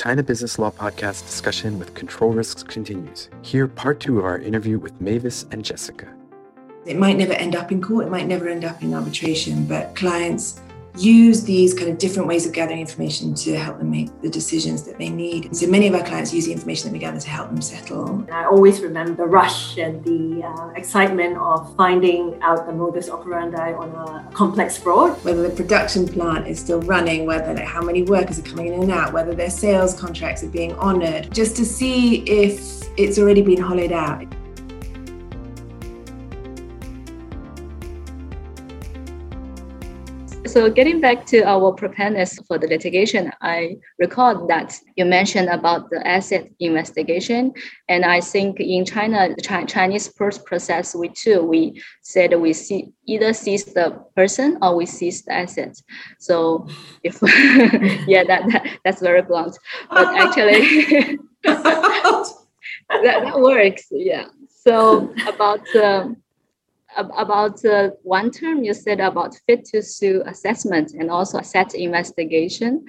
[0.00, 3.28] China Business Law Podcast discussion with Control Risks continues.
[3.42, 6.08] Here, part two of our interview with Mavis and Jessica.
[6.86, 9.94] It might never end up in court, it might never end up in arbitration, but
[9.94, 10.58] clients
[10.96, 14.82] use these kind of different ways of gathering information to help them make the decisions
[14.84, 15.54] that they need.
[15.54, 18.26] So many of our clients use the information that we gather to help them settle.
[18.32, 23.72] I always remember the rush and the uh, excitement of finding out the modus operandi
[23.72, 25.22] on a complex fraud.
[25.24, 28.82] Whether the production plant is still running, whether like, how many workers are coming in
[28.82, 33.42] and out, whether their sales contracts are being honoured, just to see if it's already
[33.42, 34.26] been hollowed out.
[40.50, 45.90] So getting back to our preparedness for the litigation, I recall that you mentioned about
[45.90, 47.52] the asset investigation,
[47.88, 52.88] and I think in China, the Chinese first process, we too we said we see
[53.06, 55.84] either seize the person or we seize the assets.
[56.18, 56.66] So
[57.04, 57.20] if
[58.08, 59.56] yeah, that, that that's very blunt,
[59.88, 62.34] but actually that,
[62.90, 63.86] that works.
[63.92, 64.26] Yeah.
[64.48, 65.62] So about.
[65.76, 66.16] Um,
[66.96, 72.84] about uh, one term you said about fit to sue assessment and also asset investigation.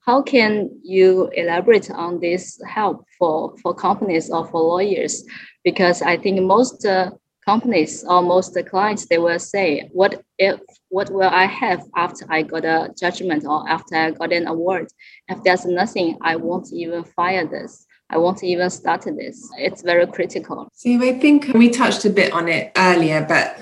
[0.00, 5.24] How can you elaborate on this help for, for companies or for lawyers?
[5.62, 7.12] Because I think most uh,
[7.44, 10.60] companies or most clients they will say, "What if?
[10.88, 14.88] What will I have after I got a judgment or after I got an award?
[15.28, 19.50] If there's nothing, I won't even fire this." I won't even start this.
[19.58, 20.68] It's very critical.
[20.72, 23.58] So I think we touched a bit on it earlier, but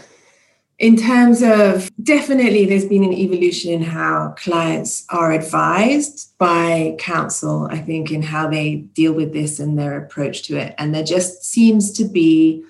[0.79, 7.67] in terms of definitely there's been an evolution in how clients are advised by counsel,
[7.71, 10.75] I think, in how they deal with this and their approach to it.
[10.77, 12.63] And there just seems to be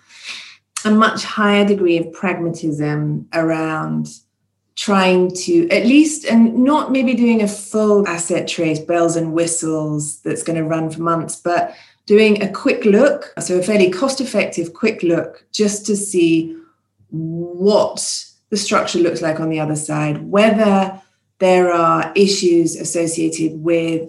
[0.85, 4.09] a much higher degree of pragmatism around
[4.75, 10.21] trying to at least and not maybe doing a full asset trace bells and whistles
[10.21, 11.75] that's going to run for months but
[12.07, 16.57] doing a quick look so a fairly cost effective quick look just to see
[17.11, 21.01] what the structure looks like on the other side whether
[21.39, 24.09] there are issues associated with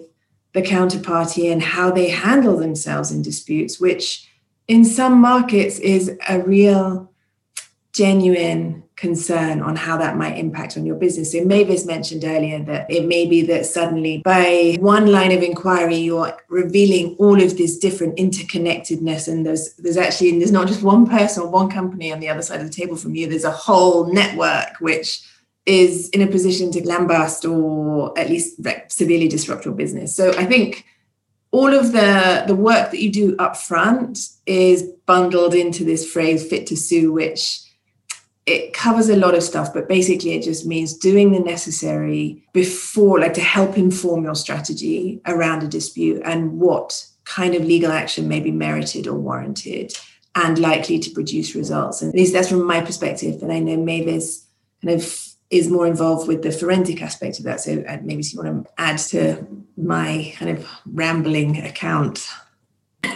[0.54, 4.30] the counterparty and how they handle themselves in disputes which
[4.66, 7.12] in some markets is a real
[7.92, 11.32] genuine concern on how that might impact on your business.
[11.32, 15.96] So Mavis mentioned earlier that it may be that suddenly by one line of inquiry
[15.96, 21.08] you're revealing all of this different interconnectedness and there's there's actually there's not just one
[21.08, 23.50] person or one company on the other side of the table from you there's a
[23.50, 25.22] whole network which
[25.66, 30.14] is in a position to lambast or at least severely disrupt your business.
[30.14, 30.84] So I think
[31.50, 36.46] all of the the work that you do up front is bundled into this phrase
[36.46, 37.63] fit to sue which
[38.46, 43.18] it covers a lot of stuff, but basically it just means doing the necessary before,
[43.20, 48.28] like to help inform your strategy around a dispute and what kind of legal action
[48.28, 49.92] may be merited or warranted
[50.34, 52.02] and likely to produce results.
[52.02, 53.42] And at least that's from my perspective.
[53.42, 54.46] And I know Mavis
[54.82, 57.60] kind of is more involved with the forensic aspect of that.
[57.60, 59.46] So uh, maybe you want to add to
[59.76, 62.28] my kind of rambling account.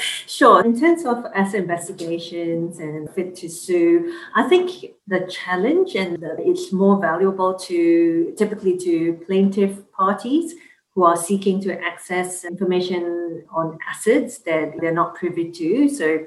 [0.26, 0.64] Sure.
[0.64, 4.70] In terms of asset investigations and fit to sue, I think
[5.06, 10.54] the challenge and the, it's more valuable to typically to plaintiff parties
[10.94, 15.88] who are seeking to access information on assets that they're not privy to.
[15.88, 16.26] So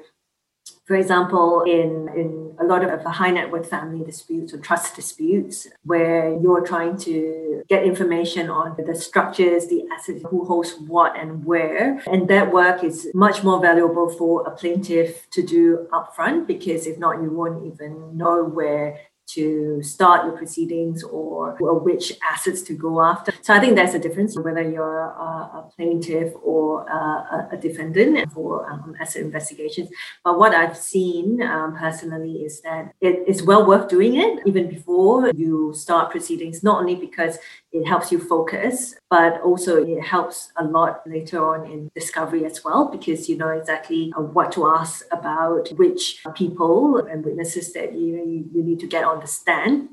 [0.84, 5.66] for example, in, in a lot of high net worth family disputes or trust disputes,
[5.84, 11.44] where you're trying to get information on the structures, the assets, who holds what and
[11.44, 12.02] where.
[12.06, 16.98] And that work is much more valuable for a plaintiff to do upfront because if
[16.98, 22.74] not, you won't even know where to start your proceedings or, or, which assets to
[22.74, 23.32] go after.
[23.42, 28.32] So I think there's a difference whether you're a, a plaintiff or a, a defendant
[28.32, 29.88] for um, asset investigations.
[30.24, 34.68] But what I've seen um, personally is that it is well worth doing it even
[34.68, 37.38] before you start proceedings, not only because
[37.74, 42.62] it helps you focus, but also it helps a lot later on in discovery as
[42.64, 47.92] well, because you know exactly uh, what to ask about which people and witnesses that
[47.92, 49.88] you, you need to get on the stand.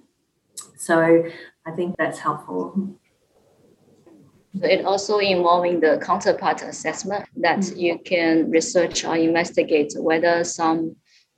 [0.77, 1.25] So
[1.65, 2.97] I think that's helpful.
[4.61, 7.79] It also involving the counterpart assessment that mm-hmm.
[7.79, 10.95] you can research or investigate whether some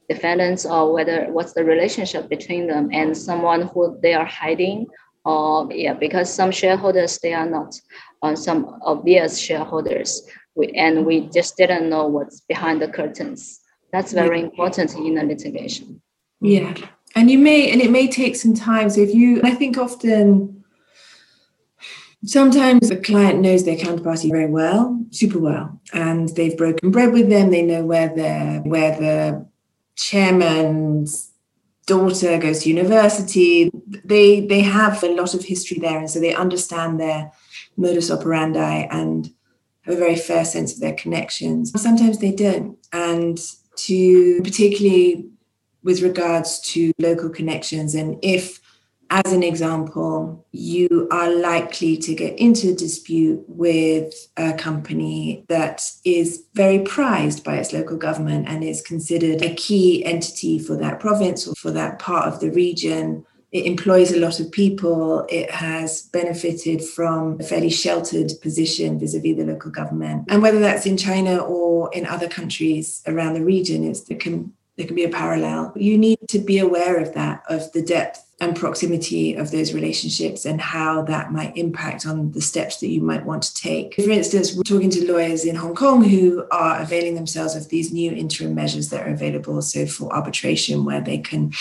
[0.10, 4.88] defendants or whether what's the relationship between them and someone who they are hiding
[5.26, 7.80] or yeah, because some shareholders they are not
[8.22, 10.22] uh, some obvious shareholders,
[10.56, 13.60] we, and we just didn't know what's behind the curtains.
[13.92, 16.02] That's very important in a litigation.
[16.42, 16.74] Yeah,
[17.16, 18.90] and you may and it may take some time.
[18.90, 20.64] So if you, I think often
[22.26, 27.30] sometimes the client knows their counterparty very well, super well, and they've broken bread with
[27.30, 27.52] them.
[27.52, 29.48] They know where their where the
[29.96, 31.33] chairman's
[31.86, 33.72] daughter goes to university.
[34.04, 37.32] They they have a lot of history there, and so they understand their
[37.78, 39.30] modus operandi and
[39.82, 41.72] have a very fair sense of their connections.
[41.82, 43.40] Sometimes they don't, and
[43.76, 45.30] to particularly
[45.84, 48.60] with regards to local connections, and if
[49.10, 55.84] as an example, you are likely to get into a dispute with a company that
[56.04, 61.00] is very prized by its local government and is considered a key entity for that
[61.00, 63.24] province or for that part of the region.
[63.52, 65.28] It employs a lot of people.
[65.30, 70.26] It has benefited from a fairly sheltered position vis a vis the local government.
[70.30, 74.54] And whether that's in China or in other countries around the region, it's, there, can,
[74.76, 75.72] there can be a parallel.
[75.76, 80.46] You need to be aware of that, of the depth and proximity of those relationships
[80.46, 83.96] and how that might impact on the steps that you might want to take.
[83.96, 87.94] For instance, we're talking to lawyers in Hong Kong who are availing themselves of these
[87.94, 89.62] new interim measures that are available.
[89.62, 91.54] So for arbitration, where they can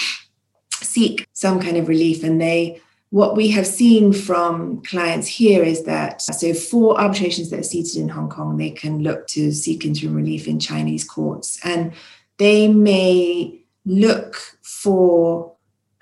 [0.72, 2.80] seek some kind of relief and they
[3.10, 7.96] what we have seen from clients here is that so for arbitrations that are seated
[7.98, 11.60] in Hong Kong, they can look to seek interim relief in Chinese courts.
[11.62, 11.92] And
[12.38, 15.51] they may look for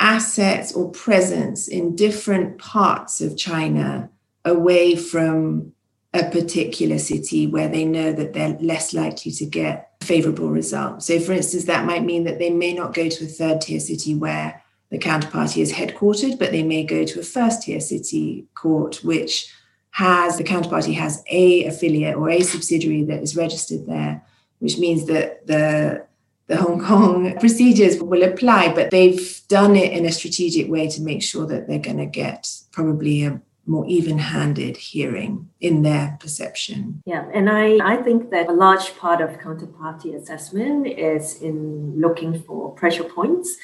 [0.01, 4.11] assets or presence in different parts of China
[4.45, 5.73] away from
[6.13, 11.07] a particular city where they know that they're less likely to get favorable results.
[11.07, 13.79] So, for instance, that might mean that they may not go to a third tier
[13.79, 14.61] city where
[14.91, 19.53] the counterparty is headquartered, but they may go to a first tier city court, which
[19.93, 24.25] has the counterparty has a affiliate or a subsidiary that is registered there,
[24.59, 26.05] which means that the
[26.51, 31.01] the Hong Kong procedures will apply, but they've done it in a strategic way to
[31.01, 37.03] make sure that they're going to get probably a more even-handed hearing in their perception.
[37.07, 42.43] Yeah, and I, I think that a large part of counterparty assessment is in looking
[42.43, 43.57] for pressure points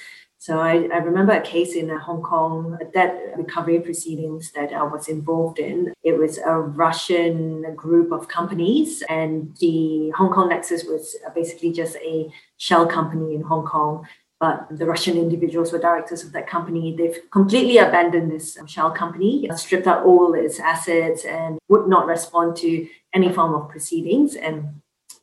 [0.46, 5.08] so I, I remember a case in Hong Kong, debt recovery proceedings that I was
[5.08, 5.92] involved in.
[6.04, 11.96] It was a Russian group of companies, and the Hong Kong Nexus was basically just
[11.96, 14.06] a shell company in Hong Kong.
[14.38, 16.94] But the Russian individuals were directors of that company.
[16.96, 22.54] They've completely abandoned this shell company, stripped out all its assets, and would not respond
[22.58, 24.36] to any form of proceedings.
[24.36, 24.80] And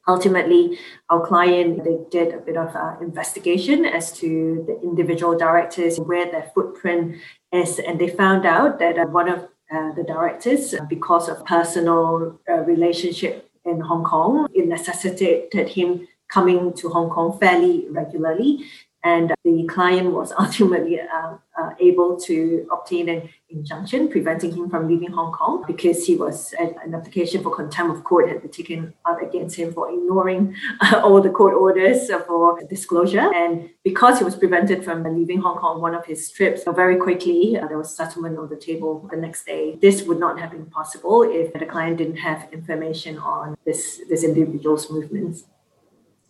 [0.08, 0.78] ultimately
[1.10, 6.30] our client they did a bit of uh, investigation as to the individual directors where
[6.30, 7.16] their footprint
[7.52, 9.40] is and they found out that uh, one of
[9.74, 16.74] uh, the directors uh, because of personal relationship in hong kong it necessitated him coming
[16.74, 18.66] to hong kong fairly regularly
[19.04, 24.88] and the client was ultimately uh, uh, able to obtain an injunction preventing him from
[24.88, 28.94] leaving Hong Kong because he was an application for contempt of court had been taken
[29.06, 33.32] up against him for ignoring uh, all the court orders for disclosure.
[33.34, 36.98] And because he was prevented from leaving Hong Kong on one of his trips, very
[36.98, 39.78] quickly uh, there was settlement on the table the next day.
[39.82, 44.24] This would not have been possible if the client didn't have information on this this
[44.24, 45.44] individual's movements.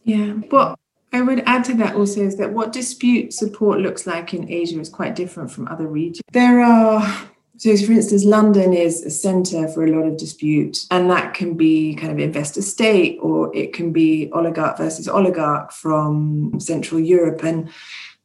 [0.03, 0.33] Yeah.
[0.51, 0.77] Well,
[1.13, 4.79] I would add to that also is that what dispute support looks like in Asia
[4.79, 6.23] is quite different from other regions.
[6.31, 11.09] There are so, for instance, London is a center for a lot of dispute, and
[11.11, 16.59] that can be kind of investor state or it can be oligarch versus oligarch from
[16.59, 17.43] Central Europe.
[17.43, 17.69] And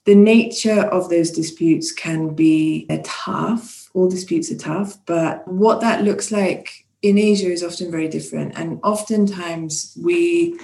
[0.06, 3.90] the nature of those disputes can be tough.
[3.92, 8.58] All disputes are tough, but what that looks like in Asia is often very different.
[8.58, 10.58] And oftentimes, we,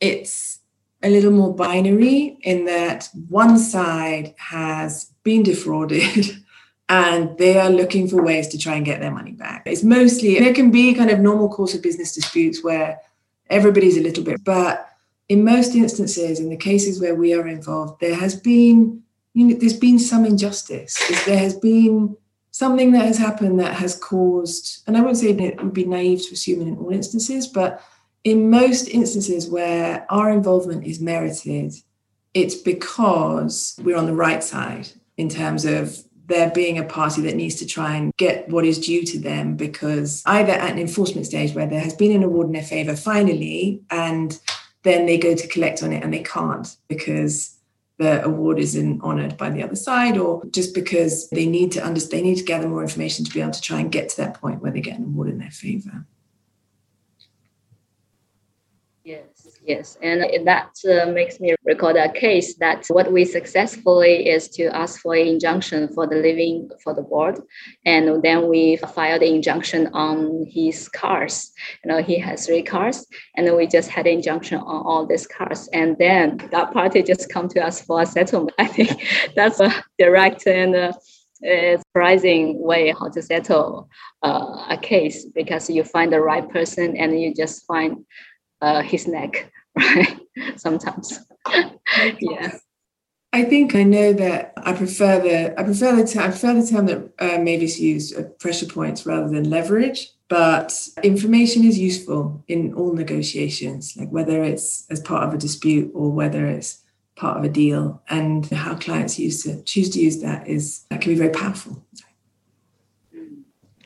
[0.00, 0.58] it's,
[1.02, 6.30] a little more binary in that one side has been defrauded
[6.88, 9.62] and they are looking for ways to try and get their money back.
[9.66, 12.98] It's mostly, there can be kind of normal course of business disputes where
[13.50, 14.88] everybody's a little bit, but
[15.28, 19.02] in most instances, in the cases where we are involved, there has been,
[19.34, 21.00] you know, there's been some injustice.
[21.24, 22.16] There has been
[22.50, 26.26] something that has happened that has caused, and I wouldn't say it would be naive
[26.26, 27.82] to assume in all instances, but
[28.24, 31.74] in most instances where our involvement is merited,
[32.34, 37.36] it's because we're on the right side in terms of there being a party that
[37.36, 41.26] needs to try and get what is due to them because either at an enforcement
[41.26, 44.40] stage where there has been an award in their favor finally and
[44.84, 47.58] then they go to collect on it and they can't because
[47.98, 52.20] the award isn't honored by the other side or just because they need to understand
[52.20, 54.40] they need to gather more information to be able to try and get to that
[54.40, 56.06] point where they get an award in their favor
[59.04, 59.98] Yes, yes.
[60.00, 65.00] And that uh, makes me recall a case that what we successfully is to ask
[65.00, 67.40] for an injunction for the living for the board.
[67.84, 71.50] And then we filed the injunction on his cars.
[71.84, 73.04] You know, he has three cars
[73.36, 75.68] and we just had an injunction on all these cars.
[75.72, 78.54] And then that party just come to us for a settlement.
[78.60, 79.04] I think
[79.34, 80.92] that's a direct and uh,
[81.42, 83.88] surprising way how to settle
[84.22, 88.04] uh, a case because you find the right person and you just find
[88.62, 90.18] uh, his neck, right?
[90.56, 91.20] Sometimes,
[92.20, 92.56] yeah.
[93.34, 96.66] I think I know that I prefer the I prefer the term, I prefer the
[96.66, 100.10] term that uh, Mavis used uh, pressure points rather than leverage.
[100.28, 105.90] But information is useful in all negotiations, like whether it's as part of a dispute
[105.94, 106.80] or whether it's
[107.16, 111.00] part of a deal, and how clients use to choose to use that is that
[111.00, 111.84] can be very powerful.
[113.14, 113.42] Mm,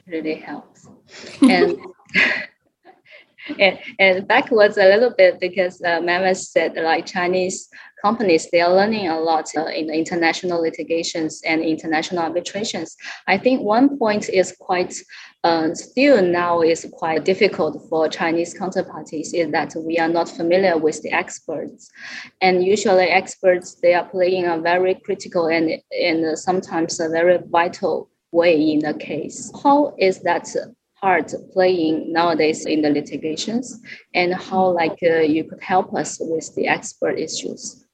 [0.07, 0.89] really helps,
[1.41, 1.79] and
[3.59, 7.69] and, and backwards a little bit because uh, said like Chinese
[8.03, 12.97] companies they are learning a lot uh, in international litigations and international arbitrations.
[13.27, 14.95] I think one point is quite
[15.45, 20.77] uh, still now is quite difficult for Chinese counterparties is that we are not familiar
[20.77, 21.91] with the experts,
[22.41, 28.11] and usually experts they are playing a very critical and and sometimes a very vital
[28.33, 29.53] way in the case.
[29.63, 30.47] How is that
[31.01, 33.81] part playing nowadays in the litigations
[34.15, 37.85] and how like uh, you could help us with the expert issues.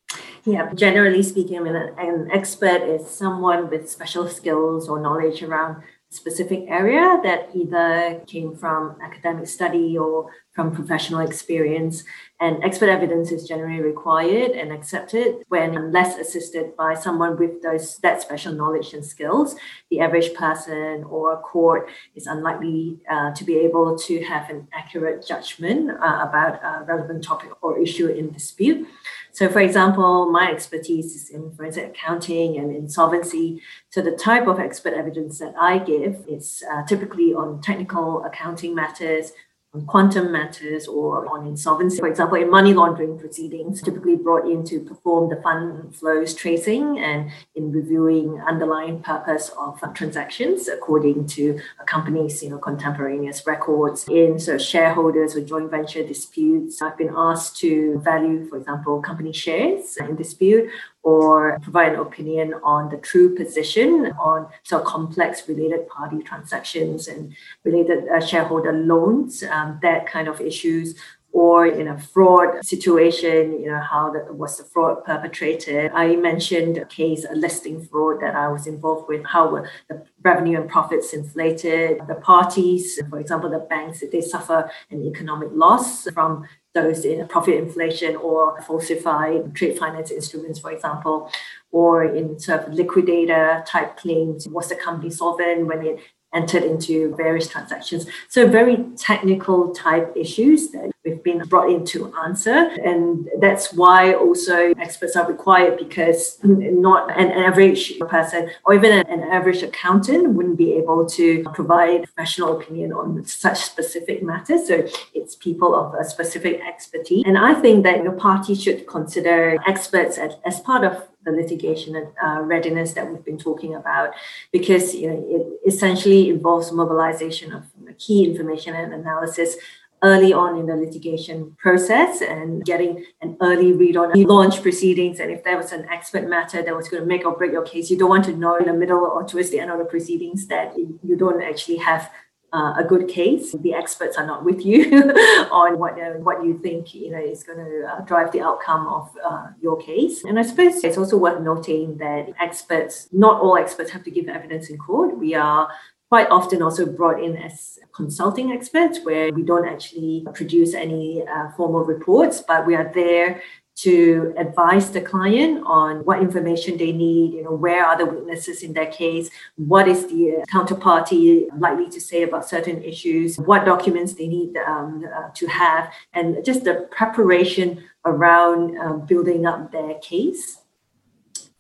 [0.45, 5.83] Yeah, generally speaking, mean, an expert is someone with special skills or knowledge around
[6.13, 12.05] specific area that either came from academic study or from professional experience.
[12.39, 17.97] And expert evidence is generally required and accepted when unless assisted by someone with those
[17.99, 19.57] that special knowledge and skills.
[19.91, 25.27] The average person or court is unlikely uh, to be able to have an accurate
[25.27, 28.87] judgment uh, about a relevant topic or issue in dispute.
[29.33, 33.63] So, for example, my expertise is in forensic accounting and insolvency.
[33.89, 38.75] So, the type of expert evidence that I give is uh, typically on technical accounting
[38.75, 39.33] matters,
[39.75, 41.99] on quantum matters or on insolvency.
[41.99, 46.99] For example, in money laundering proceedings, typically brought in to perform the fund flows tracing
[46.99, 54.07] and in reviewing underlying purpose of transactions according to a company's you know contemporaneous records.
[54.09, 59.01] In sort of shareholders or joint venture disputes, I've been asked to value, for example,
[59.01, 60.71] company shares in dispute
[61.03, 67.35] or provide an opinion on the true position on so complex related party transactions and
[67.65, 70.95] related uh, shareholder loans, um, that kind of issues.
[71.35, 75.91] Or in a fraud situation, you know, how the, was the fraud perpetrated?
[75.95, 80.61] I mentioned a case, a listing fraud that I was involved with, how the revenue
[80.61, 82.03] and profits inflated.
[82.07, 87.27] The parties, for example, the banks, if they suffer an economic loss from those in
[87.29, 91.31] profit inflation or falsified trade finance instruments, for example,
[91.71, 94.49] or in sort of liquidator type claims.
[94.49, 96.01] Was the company solvent when it
[96.35, 98.07] entered into various transactions.
[98.29, 102.71] So very technical type issues that we've been brought in to answer.
[102.85, 109.23] And that's why also experts are required because not an average person or even an
[109.23, 114.69] average accountant wouldn't be able to provide professional opinion on such specific matters.
[114.69, 117.25] So it's people of a specific expertise.
[117.27, 121.95] And I think that the party should consider experts as, as part of the litigation
[122.25, 124.11] uh, readiness that we've been talking about,
[124.51, 127.65] because you know, it essentially involves mobilization of
[127.99, 129.57] key information and analysis
[130.03, 135.21] early on in the litigation process and getting an early read on launch proceedings.
[135.21, 137.63] And if there was an expert matter that was going to make or break your
[137.63, 139.85] case, you don't want to know in the middle or towards the end of the
[139.85, 142.11] proceedings that you don't actually have
[142.53, 143.53] uh, a good case.
[143.53, 144.85] The experts are not with you
[145.51, 148.87] on what uh, what you think you know is going to uh, drive the outcome
[148.87, 150.25] of uh, your case.
[150.25, 154.29] And I suppose it's also worth noting that experts, not all experts, have to give
[154.29, 155.17] evidence in court.
[155.17, 155.71] We are
[156.13, 161.51] quite often also brought in as consulting experts, where we don't actually produce any uh,
[161.57, 163.41] formal reports, but we are there
[163.75, 168.63] to advise the client on what information they need, you know, where are the weaknesses
[168.63, 174.13] in their case, what is the counterparty likely to say about certain issues, what documents
[174.13, 179.95] they need um, uh, to have, and just the preparation around um, building up their
[180.01, 180.59] case.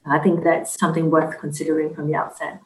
[0.04, 2.60] I think that's something worth considering from the outset.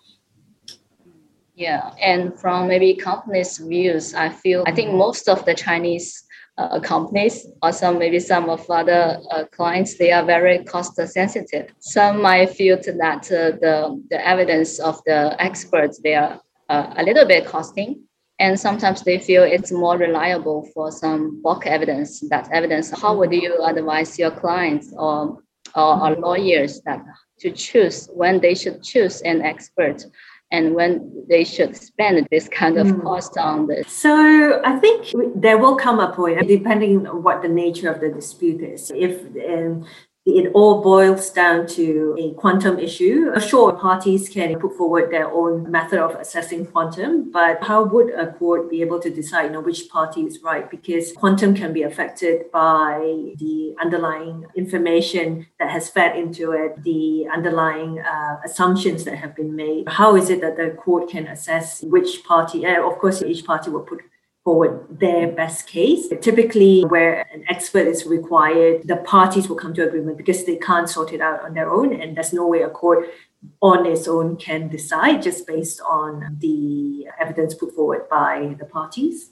[1.57, 6.23] Yeah, and from maybe companies' views, I feel I think most of the Chinese
[6.59, 11.73] uh, companies, also maybe some of other uh, clients, they are very cost sensitive.
[11.79, 17.03] Some might feel that uh, the, the evidence of the experts, they are uh, a
[17.03, 18.03] little bit costing
[18.39, 23.33] and sometimes they feel it's more reliable for some bulk evidence that evidence how would
[23.33, 25.39] you advise your clients or,
[25.75, 27.03] or, or lawyers that
[27.39, 30.05] to choose when they should choose an expert
[30.50, 33.03] and when they should spend this kind of mm.
[33.03, 33.91] cost on this.
[33.91, 38.11] So I think there will come a point, depending on what the nature of the
[38.11, 38.93] dispute is.
[38.95, 39.87] If um,
[40.26, 43.38] it all boils down to a quantum issue.
[43.38, 48.33] Sure, parties can put forward their own method of assessing quantum, but how would a
[48.33, 50.68] court be able to decide you know, which party is right?
[50.68, 52.99] Because quantum can be affected by
[53.38, 59.54] the underlying information that has fed into it, the underlying uh, assumptions that have been
[59.54, 59.88] made.
[59.88, 62.66] How is it that the court can assess which party?
[62.66, 64.00] Uh, of course, each party will put
[64.47, 66.07] forward their best case.
[66.21, 70.88] Typically, where an expert is required, the parties will come to agreement because they can't
[70.88, 73.09] sort it out on their own, and there's no way a court
[73.61, 79.31] on its own can decide just based on the evidence put forward by the parties.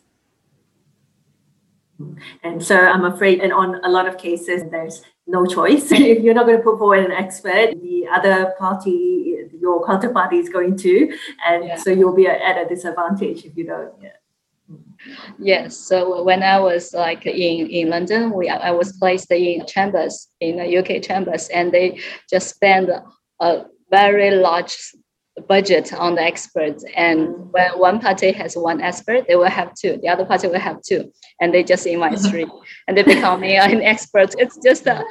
[2.42, 5.92] And so I'm afraid, and on a lot of cases, there's no choice.
[5.92, 10.48] if you're not going to put forward an expert, the other party, your counterparty is
[10.48, 11.16] going to.
[11.46, 11.76] And yeah.
[11.76, 13.94] so you'll be at a disadvantage if you don't.
[14.02, 14.10] Yeah.
[15.38, 15.76] Yes.
[15.76, 20.56] So when I was like in, in London, we I was placed in chambers in
[20.56, 22.90] the UK chambers, and they just spend
[23.40, 24.76] a very large
[25.48, 26.84] budget on the experts.
[26.96, 29.98] And when one party has one expert, they will have two.
[30.00, 32.46] The other party will have two, and they just invite three,
[32.86, 34.34] and they become an expert.
[34.38, 35.02] It's just uh,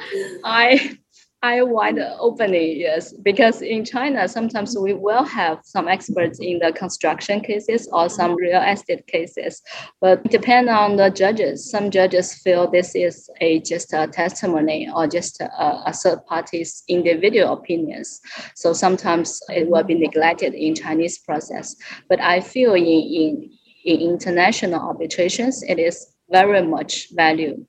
[0.44, 0.98] I
[1.44, 6.72] I wide opening, yes, because in China, sometimes we will have some experts in the
[6.72, 9.60] construction cases or some real estate cases,
[10.00, 11.70] but depend on the judges.
[11.70, 15.50] Some judges feel this is a just a testimony or just a,
[15.84, 18.22] a third party's individual opinions.
[18.54, 21.76] So sometimes it will be neglected in Chinese process.
[22.08, 23.50] But I feel in, in,
[23.84, 27.66] in international arbitrations, it is very much value.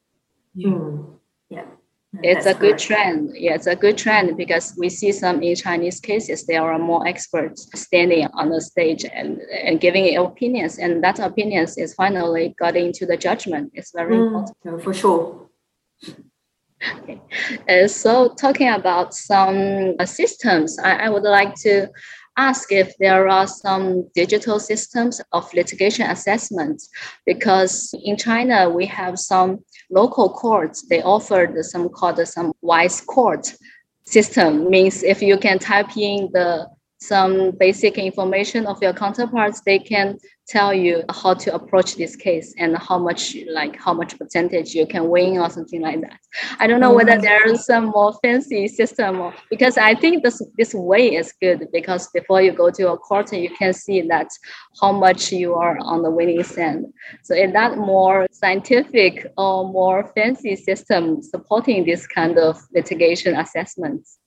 [0.55, 1.19] Mm.
[1.49, 1.65] Yeah
[2.23, 3.31] it's That's a good trend.
[3.35, 7.07] Yeah, it's a good trend because we see some in Chinese cases, there are more
[7.07, 10.77] experts standing on the stage and, and giving opinions.
[10.77, 13.71] And that opinions is finally got into the judgment.
[13.73, 14.83] It's very mm, important.
[14.83, 15.49] For sure.
[16.97, 17.21] Okay.
[17.69, 21.89] Uh, so talking about some uh, systems, I, I would like to
[22.37, 26.81] ask if there are some digital systems of litigation assessment
[27.25, 30.85] because in China we have some local courts.
[30.87, 33.53] They offered some called some wise court
[34.05, 34.69] system.
[34.69, 36.67] Means if you can type in the
[37.07, 42.53] some basic information of your counterparts they can tell you how to approach this case
[42.59, 46.19] and how much like how much percentage you can win or something like that.
[46.59, 47.21] I don't know whether mm.
[47.21, 51.67] there is some more fancy system or, because i think this this way is good
[51.71, 54.27] because before you go to a court you can see that
[54.81, 56.83] how much you are on the winning side
[57.23, 64.19] so is that more scientific or more fancy system supporting this kind of litigation assessments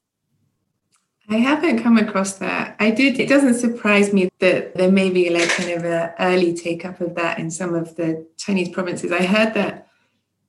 [1.31, 2.75] I haven't come across that.
[2.81, 3.21] I did.
[3.21, 7.01] It doesn't surprise me that there may be like kind of an early take up
[7.03, 9.13] of that in some of the Chinese provinces.
[9.13, 9.89] I heard that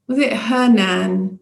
[0.07, 1.39] was it Henan.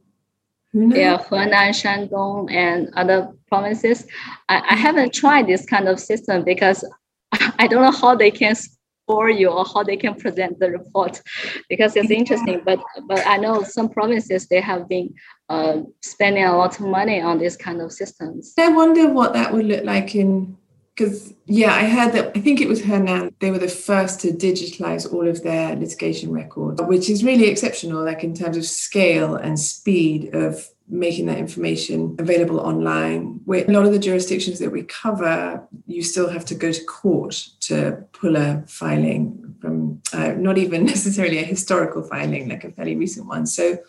[0.74, 0.96] Hunan?
[0.96, 4.08] Yeah, Henan, Shandong, and other provinces.
[4.50, 6.84] I, I haven't tried this kind of system because
[7.60, 11.22] I don't know how they can score you or how they can present the report
[11.70, 15.14] because it's interesting but but i know some provinces they have been
[15.50, 19.54] uh, spending a lot of money on these kind of systems i wonder what that
[19.54, 20.58] would look like in
[20.96, 23.34] because yeah i heard that i think it was Henan.
[23.40, 28.04] they were the first to digitalize all of their litigation records which is really exceptional
[28.04, 33.42] like in terms of scale and speed of making that information available online.
[33.46, 36.84] Where a lot of the jurisdictions that we cover, you still have to go to
[36.86, 42.72] court to pull a filing from uh, not even necessarily a historical filing, like a
[42.72, 43.46] fairly recent one.
[43.46, 43.80] So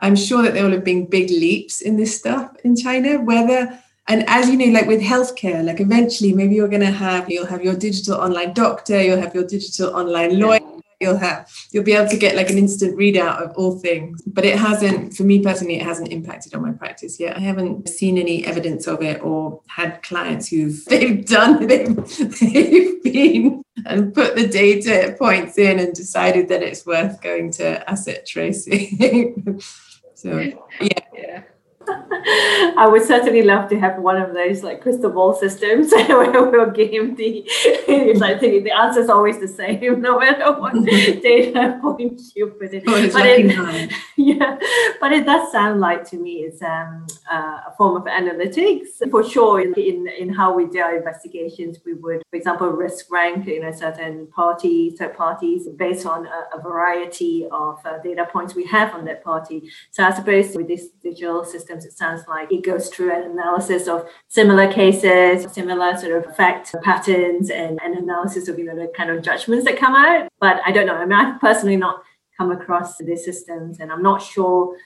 [0.00, 3.78] I'm sure that there will have been big leaps in this stuff in China, whether
[4.08, 7.44] and as you know like with healthcare like eventually maybe you're going to have you'll
[7.44, 10.60] have your digital online doctor you'll have your digital online lawyer
[11.00, 14.22] you'll have you'll be able to get like an instant readout of all things.
[14.26, 17.36] But it hasn't for me personally it hasn't impacted on my practice yet.
[17.36, 21.96] I haven't seen any evidence of it or had clients who've they've done they've,
[22.40, 27.88] they've been and put the data points in and decided that it's worth going to
[27.88, 29.60] asset tracing
[30.18, 30.36] so
[30.80, 31.42] yeah, yeah.
[31.90, 36.70] I would certainly love to have one of those like crystal ball systems where we'll
[36.70, 41.78] give the it's like the, the answer is always the same no matter what data
[41.80, 42.82] point you put in.
[42.86, 44.58] Oh, but it, yeah,
[45.00, 49.22] but it does sound like to me it's um, uh, a form of analytics for
[49.28, 49.60] sure.
[49.60, 53.60] In, in in how we do our investigations, we would, for example, risk rank you
[53.60, 58.66] know certain party third parties based on a, a variety of uh, data points we
[58.66, 59.70] have on that party.
[59.90, 61.44] So I suppose with this digital
[61.80, 66.36] systems, it sounds like it goes through an analysis of similar cases, similar sort of
[66.36, 70.28] fact patterns, and an analysis of you know the kind of judgments that come out.
[70.40, 70.94] But I don't know.
[70.94, 72.02] I mean, I've personally not
[72.36, 74.76] come across these systems, and I'm not sure.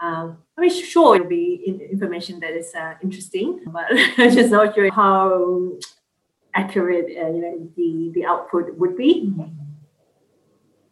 [0.00, 3.86] Um, I mean, sure, it'll be information that is uh, interesting, but
[4.18, 5.72] I'm just not sure how
[6.54, 9.32] accurate uh, you know the the output would be.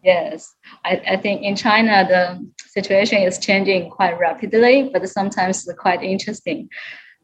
[0.03, 6.03] Yes, I, I think in China the situation is changing quite rapidly, but sometimes quite
[6.03, 6.69] interesting.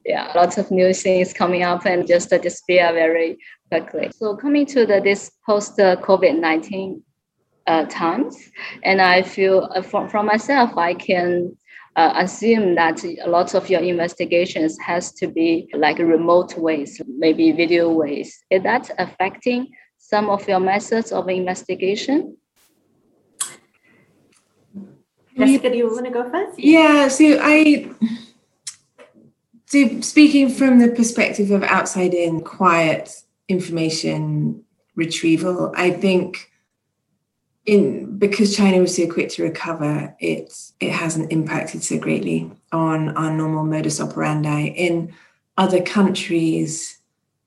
[0.05, 3.39] Yeah, lots of new things coming up and just disappear very
[3.71, 4.11] quickly.
[4.15, 7.03] So coming to the this post COVID nineteen
[7.67, 8.37] uh, times,
[8.83, 11.57] and I feel uh, from from myself I can
[11.97, 17.53] uh, assume that a lot of your investigations has to be like remote ways, maybe
[17.53, 18.45] video ways.
[18.51, 22.37] Is that affecting some of your methods of investigation?
[25.37, 26.59] Jessica, do you want to go first?
[26.59, 27.91] Yeah, so I
[29.67, 33.11] so speaking from the perspective of outside in quiet
[33.49, 34.63] information
[34.95, 36.51] retrieval, I think
[37.67, 43.17] in because China was so quick to recover, it it hasn't impacted so greatly on
[43.17, 44.67] our normal modus operandi.
[44.67, 45.13] In
[45.57, 46.94] other countries,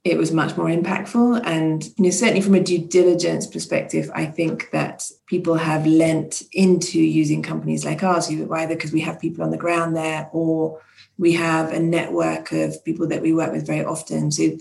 [0.07, 1.41] it was much more impactful.
[1.45, 6.43] And you know, certainly from a due diligence perspective, I think that people have lent
[6.53, 10.81] into using companies like ours, either because we have people on the ground there or
[11.17, 14.31] we have a network of people that we work with very often.
[14.31, 14.57] So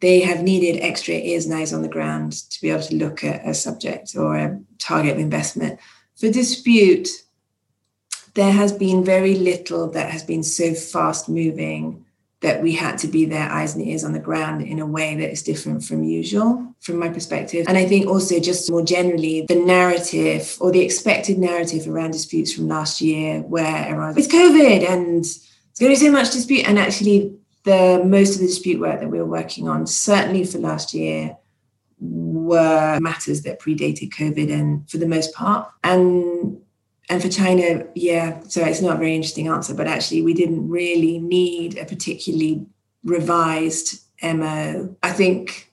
[0.00, 3.24] they have needed extra ears and eyes on the ground to be able to look
[3.24, 5.80] at a subject or a target of investment.
[6.16, 7.08] For dispute,
[8.34, 12.05] there has been very little that has been so fast moving
[12.46, 15.16] that we had to be their eyes and ears on the ground in a way
[15.16, 17.66] that is different from usual from my perspective.
[17.68, 22.52] And i think also just more generally the narrative or the expected narrative around disputes
[22.52, 26.66] from last year where everyone it's covid and it's going to be so much dispute.
[26.68, 30.58] And actually the most of the dispute work that we were working on certainly for
[30.58, 31.36] last year
[31.98, 35.68] were matters that predated covid and for the most part.
[35.82, 36.60] And
[37.08, 40.68] and for China, yeah, so it's not a very interesting answer, but actually, we didn't
[40.68, 42.66] really need a particularly
[43.04, 44.96] revised MO.
[45.02, 45.72] I think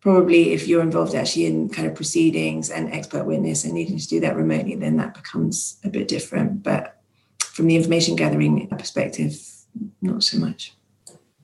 [0.00, 4.08] probably if you're involved actually in kind of proceedings and expert witness and needing to
[4.08, 6.62] do that remotely, then that becomes a bit different.
[6.62, 7.00] But
[7.40, 9.38] from the information gathering perspective,
[10.02, 10.74] not so much.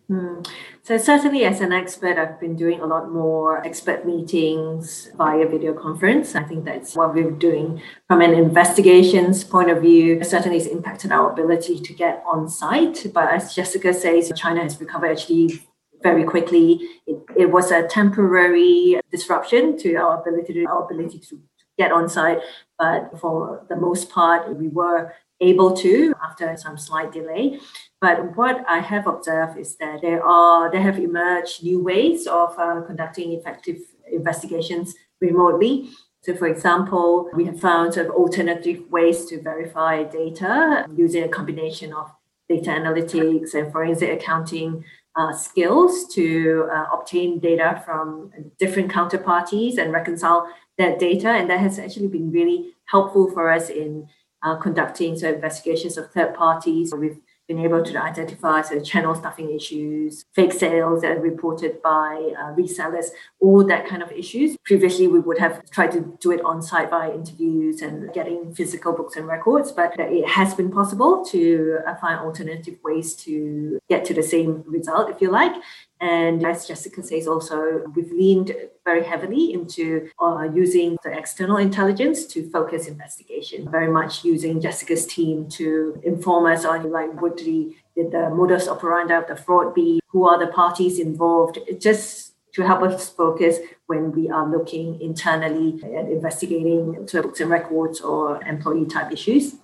[0.09, 0.41] Hmm.
[0.83, 5.75] So certainly as an expert, I've been doing a lot more expert meetings via video
[5.75, 6.35] conference.
[6.35, 10.25] I think that's what we're doing from an investigations point of view.
[10.25, 13.07] Certainly it's impacted our ability to get on site.
[13.13, 15.61] But as Jessica says, China has recovered actually
[16.03, 16.81] very quickly.
[17.07, 21.39] It, it was a temporary disruption to our ability to our ability to
[21.77, 22.39] get on site.
[22.79, 27.61] But for the most part, we were able to after some slight delay.
[28.01, 32.59] But what I have observed is that there are there have emerged new ways of
[32.59, 33.79] uh, conducting effective
[34.11, 35.91] investigations remotely.
[36.23, 41.29] So, for example, we have found sort of alternative ways to verify data using a
[41.29, 42.11] combination of
[42.49, 44.85] data analytics and forensic accounting
[45.17, 50.49] uh, skills to uh, obtain data from different counterparties and reconcile
[50.79, 51.29] that data.
[51.29, 54.09] And that has actually been really helpful for us in
[54.49, 56.95] uh, conducting so investigations of third parties.
[56.95, 62.33] We've been able to identify so channel stuffing issues, fake sales that are reported by
[62.39, 63.07] uh, resellers,
[63.41, 64.57] all that kind of issues.
[64.65, 68.93] Previously, we would have tried to do it on site via interviews and getting physical
[68.93, 74.05] books and records, but it has been possible to uh, find alternative ways to get
[74.05, 75.55] to the same result, if you like.
[76.01, 82.25] And as Jessica says, also, we've leaned very heavily into uh, using the external intelligence
[82.27, 87.75] to focus investigation, very much using Jessica's team to inform us on like what the,
[87.97, 92.83] the modus operandi of the fraud be, who are the parties involved, just to help
[92.83, 98.87] us focus when we are looking internally at investigating to books and records or employee
[98.87, 99.57] type issues.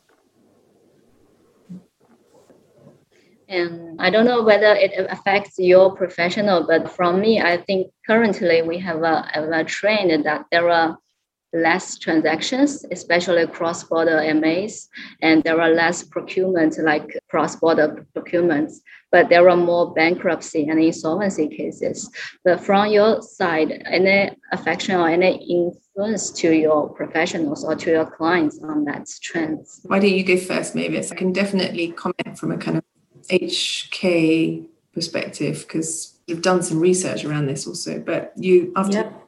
[3.55, 8.63] And I don't know whether it affects your professional, but from me, I think currently
[8.63, 10.99] we have a, a trend that there are
[11.53, 14.89] less transactions, especially cross-border MAs,
[15.23, 18.81] and there are less procurement like cross-border procurements,
[19.13, 22.11] but there are more bankruptcy and insolvency cases.
[22.45, 28.07] But from your side, any affection or any influence to your professionals or to your
[28.07, 29.65] clients on that trend?
[29.85, 31.13] Why don't you go first, Mavis?
[31.13, 32.85] I can definitely comment from a kind of
[33.31, 39.21] HK perspective because you've done some research around this also, but you after yep.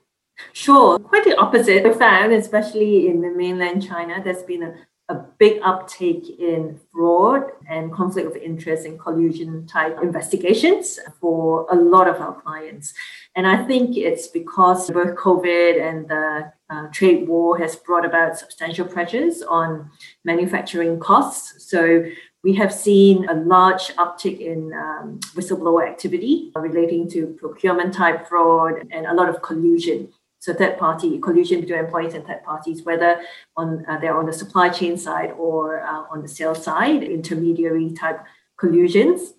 [0.53, 1.87] Sure, quite the opposite.
[1.87, 4.75] I found, especially in the mainland China, there's been a,
[5.09, 11.75] a big uptake in fraud and conflict of interest and collusion type investigations for a
[11.75, 12.93] lot of our clients.
[13.35, 18.39] And I think it's because both COVID and the uh, trade war has brought about
[18.39, 19.91] substantial pressures on
[20.25, 21.71] manufacturing costs.
[21.71, 22.05] So
[22.47, 28.75] we have seen a large uptick in um, whistleblower activity relating to procurement type fraud
[28.93, 30.09] and a lot of collusion.
[30.39, 33.21] So third party collusion between employees and third parties, whether
[33.57, 37.93] on uh, they're on the supply chain side or uh, on the sales side, intermediary
[37.95, 38.21] type
[38.57, 39.35] collusions.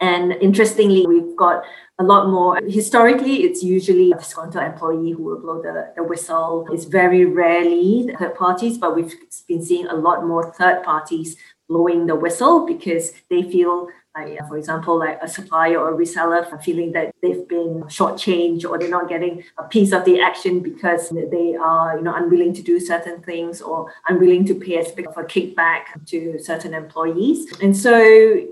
[0.00, 1.62] And interestingly, we've got
[2.00, 2.60] a lot more.
[2.66, 6.66] Historically, it's usually a disgruntled employee who will blow the, the whistle.
[6.72, 9.14] It's very rarely third parties, but we've
[9.46, 11.36] been seeing a lot more third parties
[11.68, 16.62] blowing the whistle because they feel like, for example, like a supplier or a reseller
[16.62, 21.08] feeling that they've been shortchanged or they're not getting a piece of the action because
[21.08, 25.06] they are, you know, unwilling to do certain things or unwilling to pay a bit
[25.06, 27.50] of a kickback to certain employees.
[27.62, 28.46] And so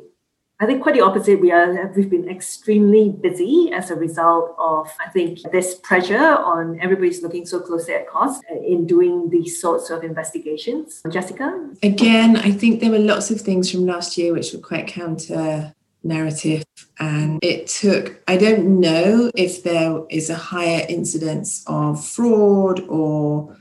[0.62, 1.40] I think quite the opposite.
[1.40, 6.78] We are we've been extremely busy as a result of I think this pressure on
[6.80, 11.00] everybody's looking so closely at cost uh, in doing these sorts of investigations.
[11.10, 14.86] Jessica, again, I think there were lots of things from last year which were quite
[14.86, 16.64] counter narrative
[16.98, 23.54] and it took i don't know if there is a higher incidence of fraud or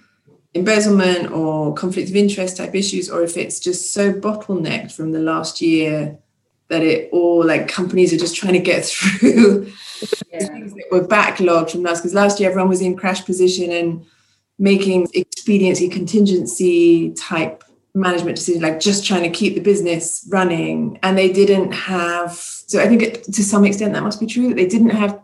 [0.56, 5.20] embezzlement or conflict of interest type issues or if it's just so bottlenecked from the
[5.20, 6.18] last year
[6.70, 9.72] that it all like companies are just trying to get through
[10.32, 10.40] yeah.
[10.40, 14.06] things that were backlogged from last because last year everyone was in crash position and
[14.58, 17.64] making expediency contingency type
[17.96, 22.80] management decisions like just trying to keep the business running and they didn't have so
[22.80, 25.20] i think it, to some extent that must be true that they didn't have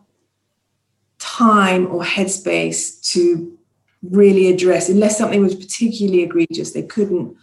[1.19, 3.57] time or headspace to
[4.01, 7.35] really address unless something was particularly egregious they couldn't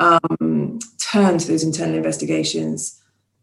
[0.00, 3.01] um, turn to those internal investigations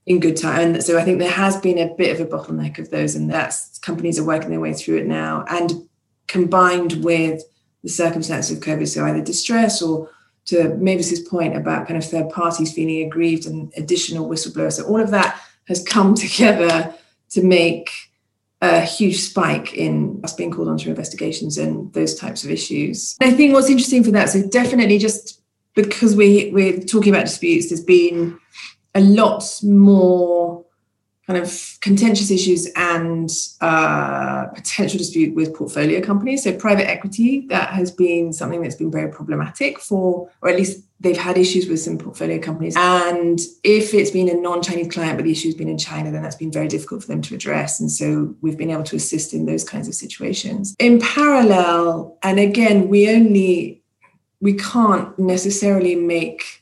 [0.10, 0.74] in good time.
[0.74, 3.30] And so I think there has been a bit of a bottleneck of those, and
[3.30, 5.46] that's companies are working their way through it now.
[5.48, 5.88] And
[6.28, 7.44] combined with
[7.84, 10.10] the circumstances of COVID, so either distress or
[10.46, 14.74] to Mavis's point about kind of third parties feeling aggrieved and additional whistleblowers.
[14.74, 16.94] So all of that has come together
[17.30, 17.92] to make
[18.62, 23.16] a huge spike in us being called onto investigations and those types of issues.
[23.22, 25.40] I think what's interesting for that, so definitely just
[25.76, 28.40] because we we're talking about disputes, there's been
[29.00, 30.66] a lot more
[31.30, 33.30] kind of contentious issues and
[33.62, 36.44] uh, potential dispute with portfolio companies.
[36.44, 40.84] So private equity, that has been something that's been very problematic for, or at least
[41.00, 42.76] they've had issues with some portfolio companies.
[42.76, 46.36] And if it's been a non-Chinese client, but the issue's been in China, then that's
[46.36, 47.80] been very difficult for them to address.
[47.80, 50.76] And so we've been able to assist in those kinds of situations.
[50.80, 53.84] In parallel, and again, we only
[54.42, 56.59] we can't necessarily make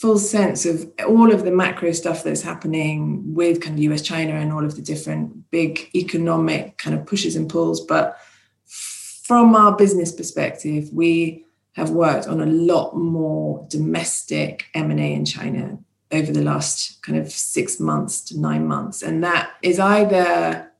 [0.00, 4.34] full sense of all of the macro stuff that's happening with kind of US China
[4.34, 7.80] and all of the different big economic kind of pushes and pulls.
[7.80, 8.18] But
[8.66, 15.78] from our business perspective we have worked on a lot more domestic M&A in China
[16.12, 19.02] over the last kind of 6 months to 9 months.
[19.02, 20.70] And that is either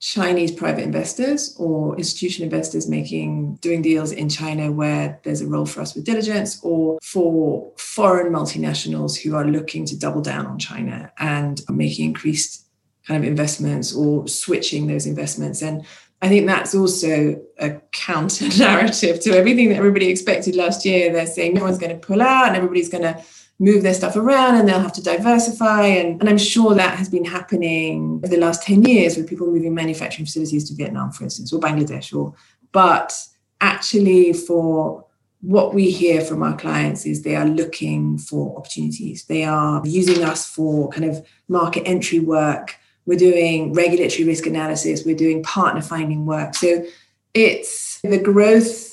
[0.00, 5.64] Chinese private investors or institutional investors making doing deals in China where there's a role
[5.64, 10.58] for us with diligence or for foreign multinationals who are looking to double down on
[10.58, 12.66] China and making increased
[13.06, 15.84] kind of investments or switching those investments and
[16.22, 21.12] I think that's also a counter narrative to everything that everybody expected last year.
[21.12, 23.22] They're saying no one's going to pull out and everybody's going to
[23.58, 25.86] move their stuff around and they'll have to diversify.
[25.86, 29.46] And, and I'm sure that has been happening over the last 10 years with people
[29.46, 32.14] moving manufacturing facilities to Vietnam, for instance, or Bangladesh.
[32.14, 32.34] Or
[32.72, 33.14] but
[33.60, 35.06] actually for
[35.40, 39.24] what we hear from our clients is they are looking for opportunities.
[39.24, 42.76] They are using us for kind of market entry work.
[43.06, 45.04] We're doing regulatory risk analysis.
[45.04, 46.54] We're doing partner finding work.
[46.56, 46.84] So
[47.32, 48.85] it's the growth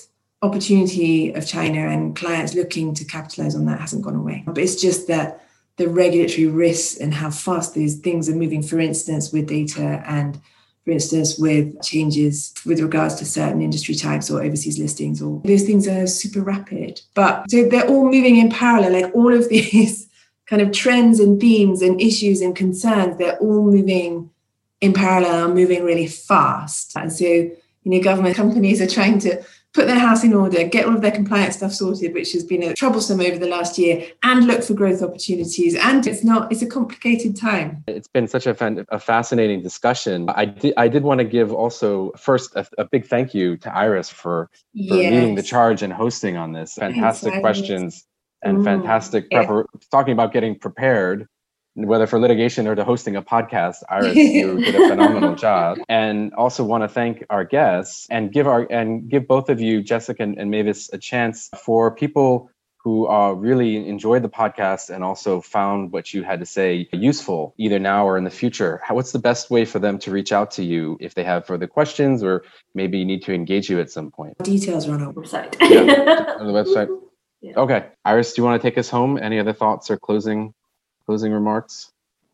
[0.43, 4.43] opportunity of China and clients looking to capitalize on that hasn't gone away.
[4.45, 5.43] But it's just that
[5.77, 10.39] the regulatory risks and how fast these things are moving, for instance, with data and
[10.86, 15.63] for instance, with changes with regards to certain industry types or overseas listings, or those
[15.63, 16.99] things are super rapid.
[17.13, 20.10] But so they're all moving in parallel, like all of these
[20.45, 24.29] kind of trends and themes and issues and concerns, they're all moving
[24.82, 26.97] in parallel moving really fast.
[26.97, 29.41] And so, you know, government companies are trying to
[29.74, 32.64] put their house in order, get all of their compliance stuff sorted, which has been
[32.64, 35.76] a troublesome over the last year, and look for growth opportunities.
[35.76, 37.84] And it's not, it's a complicated time.
[37.88, 40.30] It's been such a, fan, a fascinating discussion.
[40.30, 43.76] I did, I did want to give also first a, a big thank you to
[43.76, 45.12] Iris for, for yes.
[45.12, 46.76] leading the charge and hosting on this.
[46.76, 48.06] Fantastic questions
[48.44, 49.80] and mm, fantastic prepar- yeah.
[49.92, 51.28] talking about getting prepared
[51.76, 55.80] whether for litigation or to hosting a podcast, Iris, you did a phenomenal job.
[55.90, 59.82] And also want to thank our guests and give our and give both of you,
[59.82, 62.50] Jessica and, and Mavis, a chance for people
[62.84, 67.56] who uh, really enjoyed the podcast and also found what you had to say useful,
[67.58, 68.82] either now or in the future.
[68.84, 71.46] How, what's the best way for them to reach out to you if they have
[71.46, 72.44] further questions or
[72.76, 74.38] maybe need to engage you at some point?
[74.44, 75.56] Details are on our website.
[75.62, 76.90] yeah, on the website.
[77.46, 77.60] Yeah.
[77.60, 79.18] Okay, Iris, do you want to take us home?
[79.22, 80.54] Any other thoughts or closing
[81.08, 81.92] closing remarks?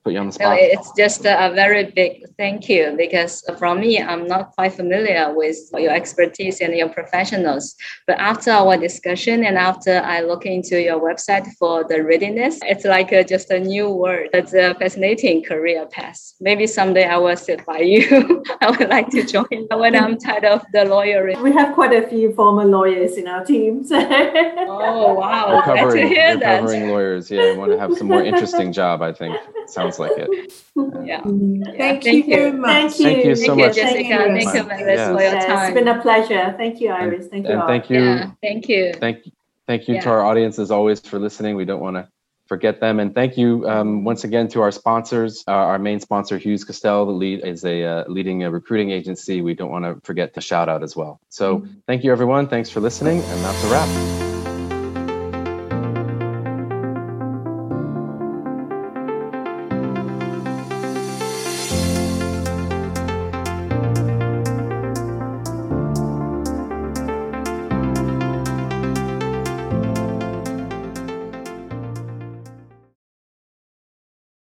[0.10, 0.58] Put you on the spot.
[0.58, 5.32] No, it's just a very big thank you because from me, I'm not quite familiar
[5.36, 7.76] with your expertise and your professionals.
[8.08, 12.86] But after our discussion and after I look into your website for the readiness, it's
[12.86, 14.30] like a, just a new word.
[14.34, 16.34] It's a fascinating career path.
[16.42, 18.44] Maybe someday I will sit by you.
[18.62, 21.40] I would like to join when I'm tired of the lawyering.
[21.44, 23.92] We have quite a few former lawyers in our teams.
[23.94, 25.58] oh wow!
[25.58, 27.30] Recovering, recovering lawyers.
[27.30, 29.04] Yeah, I want to have some more interesting job.
[29.04, 29.36] I think
[29.70, 30.54] sounds like it.
[31.04, 31.22] Yeah.
[31.24, 32.94] Thank, you very much.
[32.94, 33.06] Thank you.
[33.06, 33.76] Thank you so thank much.
[33.76, 34.00] You, Jessica.
[34.00, 35.66] Thank you, Thank you for your time.
[35.66, 36.54] It's been a pleasure.
[36.58, 37.28] Thank you, Iris.
[37.28, 37.54] Thank you.
[37.54, 38.02] And, thank you.
[38.02, 38.94] Yeah, thank you.
[38.94, 39.24] Thank
[39.68, 40.02] thank you yeah.
[40.02, 41.56] to our audience as always for listening.
[41.58, 42.08] We don't want to
[42.50, 43.00] forget them.
[43.00, 45.44] And thank you um, once again to our sponsors.
[45.48, 49.42] Uh, our main sponsor, Hughes Castell, the lead is a uh, leading a recruiting agency.
[49.42, 51.20] We don't want to forget to shout out as well.
[51.30, 51.80] So mm-hmm.
[51.88, 52.48] thank you, everyone.
[52.48, 54.29] Thanks for listening, and that's a wrap.